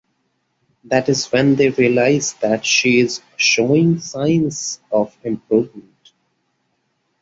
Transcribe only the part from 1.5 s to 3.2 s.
they realize that she